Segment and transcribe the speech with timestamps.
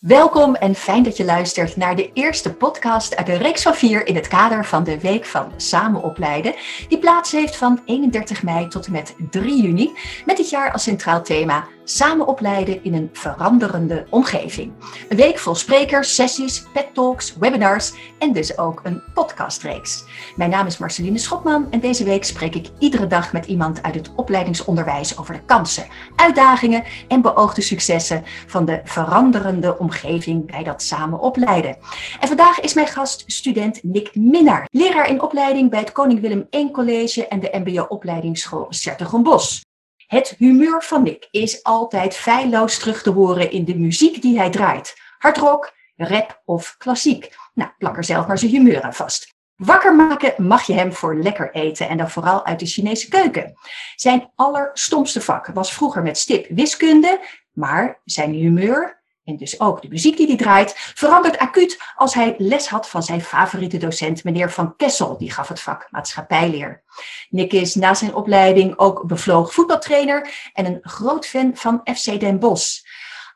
[0.00, 4.06] Welkom en fijn dat je luistert naar de eerste podcast uit de reeks van vier
[4.06, 6.54] in het kader van de Week van Samen Opleiden,
[6.88, 9.92] die plaats heeft van 31 mei tot en met 3 juni,
[10.24, 14.72] met dit jaar als centraal thema Samen opleiden in een veranderende omgeving.
[15.08, 20.04] Een week vol sprekers, sessies, pet talks, webinars en dus ook een podcastreeks.
[20.36, 23.94] Mijn naam is Marceline Schopman en deze week spreek ik iedere dag met iemand uit
[23.94, 30.82] het opleidingsonderwijs over de kansen, uitdagingen en beoogde successen van de veranderende omgeving bij dat
[30.82, 31.76] samen opleiden.
[32.20, 36.46] En vandaag is mijn gast student Nick Minnaar, leraar in opleiding bij het Koning Willem
[36.50, 39.68] I College en de MBO-opleidingsschool Sertogenbos.
[40.10, 44.50] Het humeur van Nick is altijd feilloos terug te horen in de muziek die hij
[44.50, 44.96] draait.
[45.18, 47.36] Hardrock, rap of klassiek.
[47.54, 49.34] Nou, plak er zelf maar zijn humeur aan vast.
[49.56, 53.54] Wakker maken mag je hem voor lekker eten en dan vooral uit de Chinese keuken.
[53.94, 57.20] Zijn allerstomste vak was vroeger met stip wiskunde,
[57.52, 58.99] maar zijn humeur
[59.36, 63.20] dus ook de muziek die hij draait, verandert acuut als hij les had van zijn
[63.20, 65.18] favoriete docent, meneer Van Kessel.
[65.18, 66.82] Die gaf het vak maatschappijleer.
[67.28, 72.38] Nick is na zijn opleiding ook bevlogen voetbaltrainer en een groot fan van FC Den
[72.38, 72.80] Bosch.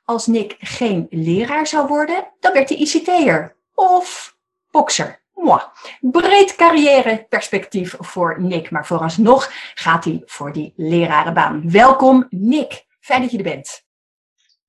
[0.05, 4.37] Als Nick geen leraar zou worden, dan werd hij ICT'er of
[4.71, 5.23] bokser.
[6.01, 11.71] Breed carrièreperspectief voor Nick, maar vooralsnog gaat hij voor die lerarenbaan.
[11.71, 13.84] Welkom Nick, fijn dat je er bent.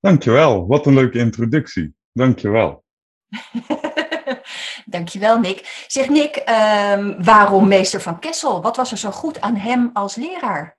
[0.06, 1.96] Dankjewel, wat een leuke introductie.
[2.14, 2.84] Dankjewel.
[4.86, 5.86] Dankjewel, Nick.
[5.88, 8.62] Zeg Nick, um, waarom meester van Kessel?
[8.62, 10.78] Wat was er zo goed aan hem als leraar?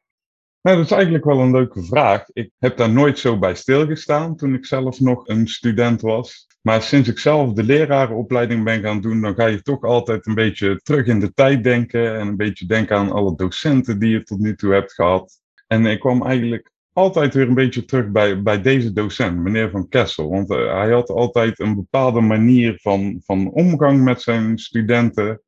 [0.60, 2.24] Nou, dat is eigenlijk wel een leuke vraag.
[2.32, 6.46] Ik heb daar nooit zo bij stilgestaan toen ik zelf nog een student was.
[6.62, 10.34] Maar sinds ik zelf de lerarenopleiding ben gaan doen, dan ga je toch altijd een
[10.34, 14.22] beetje terug in de tijd denken en een beetje denken aan alle docenten die je
[14.22, 15.40] tot nu toe hebt gehad.
[15.66, 19.88] En ik kwam eigenlijk altijd weer een beetje terug bij, bij deze docent, meneer Van
[19.88, 20.30] Kessel.
[20.30, 25.42] Want uh, hij had altijd een bepaalde manier van, van omgang met zijn studenten,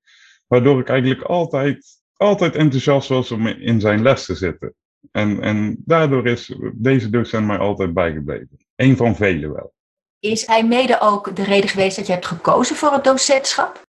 [0.46, 4.75] waardoor ik eigenlijk altijd, altijd enthousiast was om in zijn les te zitten.
[5.10, 8.56] En, en daardoor is deze docent mij altijd bijgebleven.
[8.76, 9.72] Eén van velen wel.
[10.20, 13.87] Is hij mede ook de reden geweest dat je hebt gekozen voor het docentschap?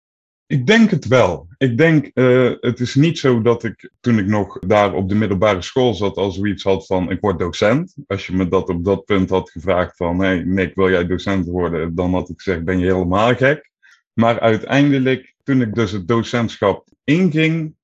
[0.46, 1.48] Ik denk het wel.
[1.58, 5.14] Ik denk, uh, het is niet zo dat ik toen ik nog daar op de
[5.14, 7.94] middelbare school zat al zoiets had van ik word docent.
[8.06, 11.46] Als je me dat op dat punt had gevraagd van hey Nick, wil jij docent
[11.46, 11.94] worden?
[11.94, 13.70] Dan had ik gezegd ben je helemaal gek.
[14.12, 17.74] Maar uiteindelijk, toen ik dus het docentschap inging,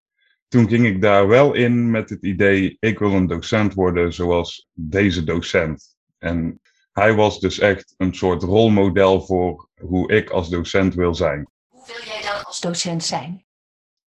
[0.49, 4.69] toen ging ik daar wel in met het idee ik wil een docent worden zoals
[4.73, 5.97] deze docent.
[6.19, 6.61] En
[6.93, 11.49] hij was dus echt een soort rolmodel voor hoe ik als docent wil zijn.
[11.69, 13.45] Hoe wil jij dan als docent zijn?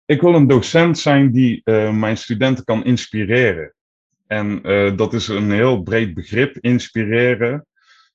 [0.05, 3.73] Ik wil een docent zijn die uh, mijn studenten kan inspireren.
[4.27, 7.65] En uh, dat is een heel breed begrip, inspireren.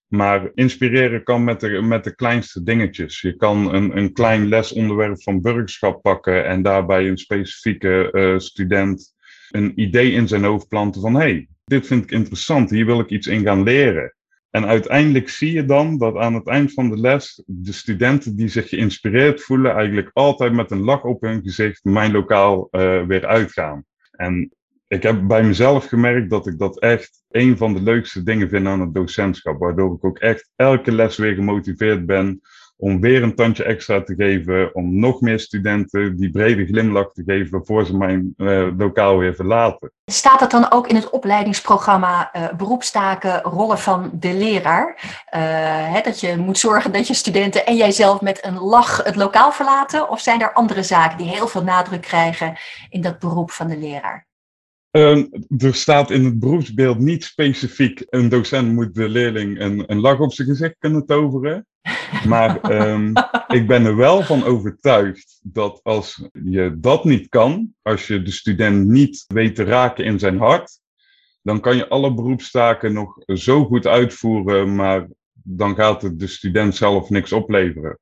[0.07, 3.21] Maar inspireren kan met de, met de kleinste dingetjes.
[3.21, 9.15] Je kan een, een klein lesonderwerp van burgerschap pakken en daarbij een specifieke uh, student
[9.51, 13.01] een idee in zijn hoofd planten van hé, hey, dit vind ik interessant, hier wil
[13.01, 14.15] ik iets in gaan leren.
[14.51, 18.49] En uiteindelijk zie je dan dat aan het eind van de les de studenten die
[18.49, 23.27] zich geïnspireerd voelen, eigenlijk altijd met een lach op hun gezicht mijn lokaal uh, weer
[23.27, 23.85] uitgaan.
[24.11, 24.51] En
[24.89, 28.67] ik heb bij mezelf gemerkt dat ik dat echt een van de leukste dingen vind
[28.67, 32.41] aan het docentschap, waardoor ik ook echt elke les weer gemotiveerd ben
[32.81, 37.23] om weer een tandje extra te geven, om nog meer studenten die brede glimlach te
[37.27, 39.93] geven voor ze mijn uh, lokaal weer verlaten.
[40.05, 44.95] Staat dat dan ook in het opleidingsprogramma uh, beroepstaken, rollen van de leraar?
[44.97, 45.41] Uh,
[45.95, 49.53] hè, dat je moet zorgen dat je studenten en jijzelf met een lach het lokaal
[49.53, 50.11] verlaten?
[50.11, 52.59] Of zijn er andere zaken die heel veel nadruk krijgen
[52.89, 54.29] in dat beroep van de leraar?
[54.91, 60.01] Um, er staat in het beroepsbeeld niet specifiek een docent moet de leerling een, een
[60.01, 61.67] lach op zijn gezicht kunnen toveren.
[62.27, 63.13] Maar um,
[63.49, 68.31] ik ben er wel van overtuigd dat als je dat niet kan, als je de
[68.31, 70.81] student niet weet te raken in zijn hart,
[71.43, 76.77] dan kan je alle beroepstaken nog zo goed uitvoeren, maar dan gaat het de student
[76.77, 77.99] zelf niks opleveren.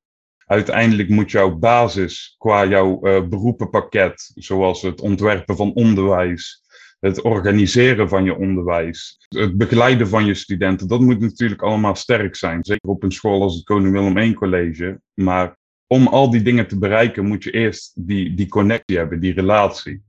[0.47, 6.63] Uiteindelijk moet jouw basis qua jouw uh, beroepenpakket, zoals het ontwerpen van onderwijs,
[7.01, 12.37] het organiseren van je onderwijs, het begeleiden van je studenten, dat moet natuurlijk allemaal sterk
[12.37, 12.65] zijn.
[12.65, 15.01] Zeker op een school als het Koning Willem I College.
[15.15, 15.57] Maar
[15.87, 20.03] om al die dingen te bereiken, moet je eerst die, die connectie hebben, die relatie.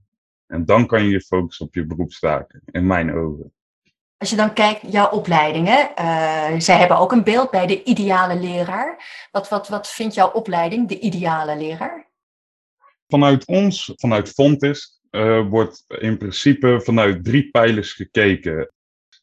[0.48, 3.54] En dan kan je je focussen op je beroepstaken, in mijn ogen.
[4.18, 8.40] Als je dan kijkt, jouw opleidingen, uh, zij hebben ook een beeld bij de ideale
[8.40, 9.28] leraar.
[9.32, 12.08] Wat, wat, wat vindt jouw opleiding, de ideale leraar?
[13.08, 18.72] Vanuit ons, vanuit Fontis, uh, wordt in principe vanuit drie pijlers gekeken.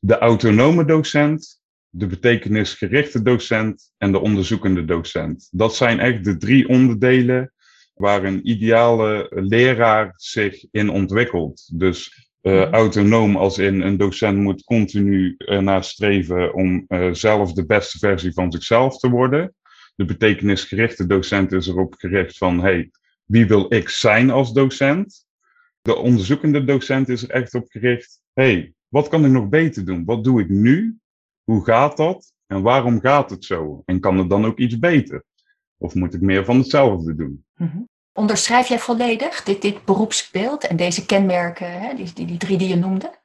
[0.00, 5.48] De autonome docent, de betekenisgerichte docent en de onderzoekende docent.
[5.50, 7.52] Dat zijn echt de drie onderdelen
[7.94, 11.78] waar een ideale leraar zich in ontwikkelt.
[11.78, 17.66] Dus uh, autonoom als in een docent moet continu ernaar streven om uh, zelf de
[17.66, 19.54] beste versie van zichzelf te worden.
[19.94, 22.90] De betekenisgerichte docent is erop gericht van, hey,
[23.24, 25.25] wie wil ik zijn als docent?
[25.86, 30.04] De onderzoekende docent is er echt op gericht, hey, wat kan ik nog beter doen?
[30.04, 30.98] Wat doe ik nu?
[31.44, 32.32] Hoe gaat dat?
[32.46, 33.82] En waarom gaat het zo?
[33.84, 35.24] En kan het dan ook iets beter?
[35.78, 37.44] Of moet ik meer van hetzelfde doen?
[37.54, 42.58] Mm Onderschrijf jij volledig dit, dit beroepsbeeld en deze kenmerken, hè, die, die, die drie
[42.58, 43.18] die je noemde?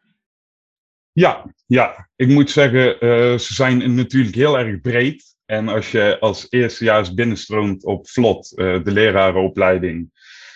[1.12, 2.10] Ja, ja.
[2.16, 5.36] ik moet zeggen, uh, ze zijn natuurlijk heel erg breed.
[5.46, 10.10] En als je als eerstejaars binnenstroomt op vlot, uh, de lerarenopleiding,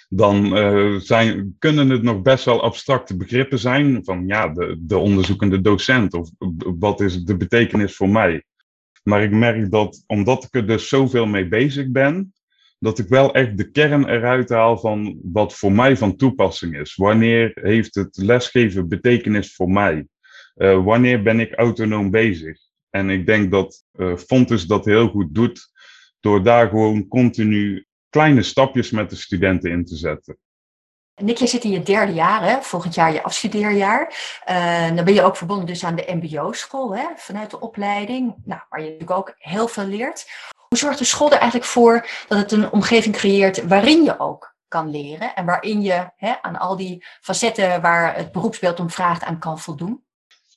[0.10, 4.04] dan uh, zijn, kunnen het nog best wel abstracte begrippen zijn.
[4.04, 6.30] Van ja, de, de onderzoekende docent of
[6.80, 8.44] wat is de betekenis voor mij.
[9.04, 12.34] Maar ik merk dat omdat ik er dus zoveel mee bezig ben,
[12.80, 16.96] dat ik wel echt de kern eruit haal van wat voor mij van toepassing is.
[16.96, 20.08] Wanneer heeft het lesgeven betekenis voor mij?
[20.56, 22.60] Uh, wanneer ben ik autonoom bezig?
[22.90, 25.72] En ik denk dat uh, Fontes dat heel goed doet
[26.20, 27.86] door daar gewoon continu
[28.16, 30.38] kleine stapjes met de studenten in te zetten.
[31.22, 32.62] Nick, je zit in je derde jaar, hè?
[32.62, 34.14] volgend jaar je afstudeerjaar.
[34.50, 37.06] Uh, dan ben je ook verbonden dus aan de mbo-school, hè?
[37.16, 40.26] vanuit de opleiding, nou, waar je natuurlijk ook heel veel leert.
[40.68, 44.56] Hoe zorgt de school er eigenlijk voor dat het een omgeving creëert waarin je ook
[44.68, 49.24] kan leren en waarin je hè, aan al die facetten waar het beroepsbeeld om vraagt
[49.24, 50.04] aan kan voldoen?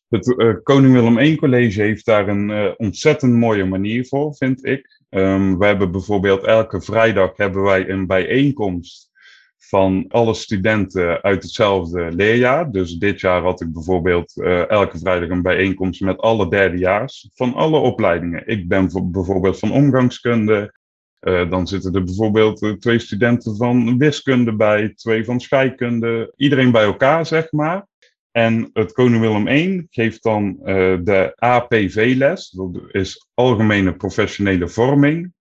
[0.08, 4.64] Het uh, Koning Willem I College heeft daar een uh, ontzettend mooie manier voor, vind
[4.64, 4.97] ik.
[5.10, 9.10] Um, we hebben bijvoorbeeld elke vrijdag hebben wij een bijeenkomst
[9.58, 12.70] van alle studenten uit hetzelfde leerjaar.
[12.70, 17.54] Dus dit jaar had ik bijvoorbeeld uh, elke vrijdag een bijeenkomst met alle derdejaars van
[17.54, 18.46] alle opleidingen.
[18.46, 20.76] Ik ben bijvoorbeeld van omgangskunde.
[21.20, 26.32] Uh, dan zitten er bijvoorbeeld uh, twee studenten van wiskunde bij, twee van scheikunde.
[26.36, 27.86] Iedereen bij elkaar, zeg maar.
[28.30, 30.56] En het Koning Willem I geeft dan
[31.04, 32.50] de APV-les.
[32.50, 35.32] Dat is Algemene Professionele Vorming.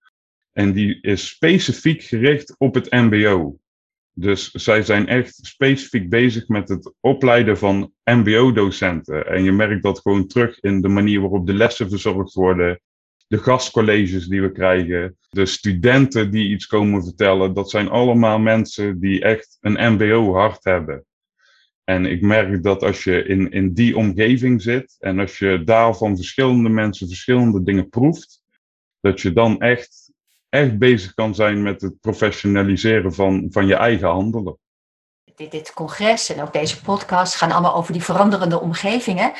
[0.53, 3.57] En die is specifiek gericht op het MBO.
[4.13, 9.27] Dus zij zijn echt specifiek bezig met het opleiden van MBO-docenten.
[9.27, 12.81] En je merkt dat gewoon terug in de manier waarop de lessen verzorgd worden,
[13.27, 17.53] de gastcolleges die we krijgen, de studenten die iets komen vertellen.
[17.53, 21.05] Dat zijn allemaal mensen die echt een MBO-hart hebben.
[21.89, 25.95] En ik merk dat als je in, in die omgeving zit en als je daar
[25.95, 28.41] van verschillende mensen verschillende dingen proeft,
[28.99, 30.07] dat je dan echt
[30.49, 34.57] echt bezig kan zijn met het professionaliseren van, van je eigen handelen.
[35.35, 39.31] Dit, dit congres en ook deze podcast gaan allemaal over die veranderende omgevingen.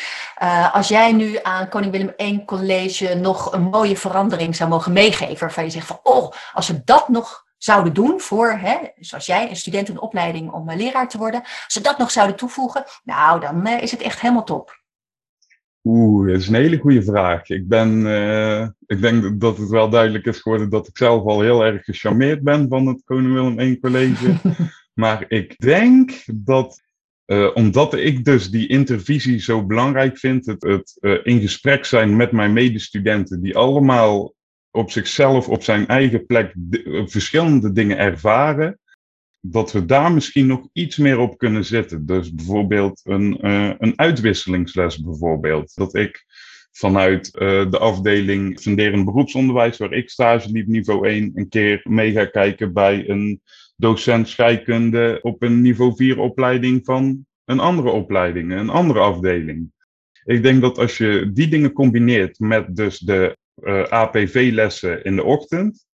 [0.42, 4.94] Uh, als jij nu aan Koning Willem I College nog een mooie verandering zou mogen
[4.94, 9.26] meegeven, waarvan je zegt van, oh, als we dat nog zouden doen voor, hè, zoals
[9.26, 12.84] jij, een student in opleiding om leraar te worden, als ze dat nog zouden toevoegen,
[13.04, 14.86] nou, dan uh, is het echt helemaal top.
[15.84, 17.50] Oeh, dat is een hele goede vraag.
[17.50, 21.42] Ik, ben, uh, ik denk dat het wel duidelijk is geworden dat ik zelf al
[21.42, 24.36] heel erg gecharmeerd ben van het Koning Willem I College.
[25.02, 26.82] maar ik denk dat,
[27.26, 32.16] uh, omdat ik dus die intervisie zo belangrijk vind, het, het uh, in gesprek zijn
[32.16, 34.34] met mijn medestudenten, die allemaal
[34.78, 36.54] op zichzelf, op zijn eigen plek,
[37.06, 38.80] verschillende dingen ervaren,
[39.42, 42.06] dat we daar misschien nog iets meer op kunnen zetten.
[42.06, 45.76] Dus bijvoorbeeld een, uh, een uitwisselingsles bijvoorbeeld.
[45.76, 46.26] Dat ik
[46.72, 52.12] vanuit uh, de afdeling funderend beroepsonderwijs, waar ik stage liep, niveau 1, een keer mee
[52.12, 53.42] ga kijken bij een
[53.76, 59.72] docent scheikunde op een niveau 4 opleiding van een andere opleiding, een andere afdeling.
[60.24, 65.24] Ik denk dat als je die dingen combineert met dus de uh, APV-lessen in de
[65.24, 65.86] ochtend,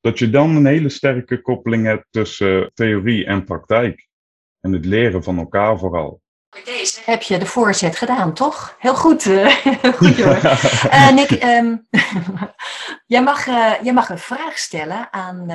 [0.00, 4.08] dat je dan een hele sterke koppeling hebt tussen theorie en praktijk.
[4.60, 6.20] En het leren van elkaar vooral.
[6.64, 8.76] Deze heb je de voorzet gedaan, toch?
[8.78, 9.24] Heel goed.
[9.30, 11.86] Uh, goed uh, Nick, um,
[13.06, 15.46] jij, mag, uh, jij mag een vraag stellen aan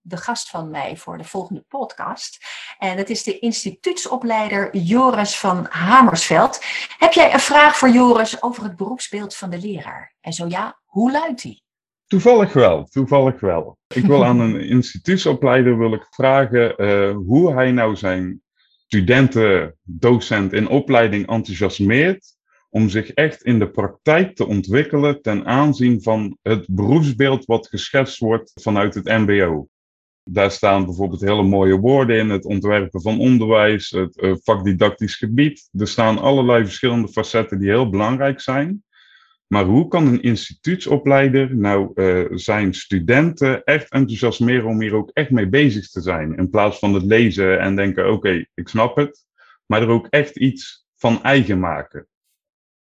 [0.00, 2.38] de gast van mij voor de volgende podcast.
[2.78, 6.64] En dat is de instituutsopleider Joris van Hamersveld.
[6.98, 10.14] Heb jij een vraag voor Joris over het beroepsbeeld van de leraar?
[10.20, 11.64] En zo ja, hoe luidt die?
[12.06, 13.78] Toevallig wel, toevallig wel.
[13.94, 18.42] Ik wil aan een instituutsopleider wil ik vragen uh, hoe hij nou zijn
[18.86, 22.34] studenten, docent in opleiding enthousiasmeert
[22.70, 28.18] om zich echt in de praktijk te ontwikkelen ten aanzien van het beroepsbeeld wat geschetst
[28.18, 29.68] wordt vanuit het MBO.
[30.22, 35.68] Daar staan bijvoorbeeld hele mooie woorden in, het ontwerpen van onderwijs, het uh, vakdidactisch gebied.
[35.72, 38.84] Er staan allerlei verschillende facetten die heel belangrijk zijn.
[39.46, 45.30] Maar hoe kan een instituutsopleider nou uh, zijn studenten echt enthousiasmeren om hier ook echt
[45.30, 46.36] mee bezig te zijn?
[46.36, 49.24] In plaats van het lezen en denken, oké, ik snap het.
[49.66, 52.06] Maar er ook echt iets van eigen maken.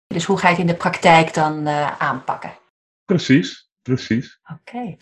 [0.06, 2.58] Dus hoe ga je het in de praktijk dan uh, aanpakken?
[3.04, 4.40] Precies, precies.
[4.52, 4.96] Oké.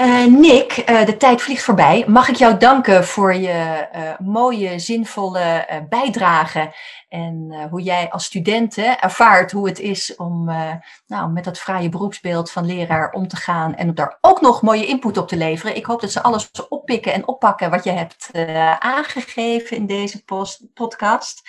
[0.00, 2.04] Uh, Nick, uh, de tijd vliegt voorbij.
[2.06, 6.74] Mag ik jou danken voor je uh, mooie, zinvolle bijdrage
[7.08, 10.44] en hoe jij als student ervaart hoe het is om
[11.06, 14.62] nou, met dat fraaie beroepsbeeld van leraar om te gaan en om daar ook nog
[14.62, 15.76] mooie input op te leveren.
[15.76, 18.30] Ik hoop dat ze alles oppikken en oppakken wat je hebt
[18.78, 20.24] aangegeven in deze
[20.74, 21.42] podcast.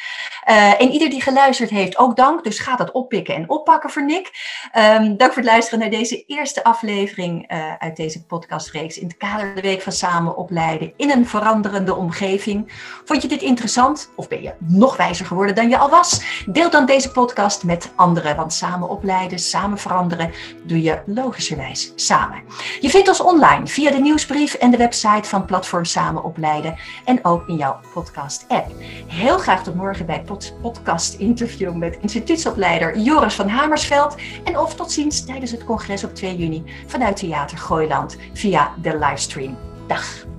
[0.78, 2.44] en ieder die geluisterd heeft, ook dank.
[2.44, 4.32] Dus ga dat oppikken en oppakken voor Nick.
[4.78, 9.18] Um, dank voor het luisteren naar deze eerste aflevering uit deze podcast podcastreeks in het
[9.18, 12.72] kader de Week van Samen opleiden in een veranderende omgeving.
[13.06, 16.22] Vond je dit interessant of ben je nog wijzer geworden dan je al was?
[16.46, 20.32] Deel dan deze podcast met anderen, want samen opleiden, samen veranderen
[20.64, 22.44] doe je logischerwijs samen.
[22.80, 27.26] Je vindt ons online via de nieuwsbrief en de website van Platform Samen Opleiden en
[27.26, 28.72] ook in jouw podcast-app.
[29.08, 30.24] Heel graag tot morgen bij
[30.62, 36.36] podcast-interview met instituutsopleider Joris van Hamersveld en of tot ziens tijdens het congres op 2
[36.36, 39.58] juni vanuit Theater Gooiland via de livestream.
[39.88, 40.31] Dag!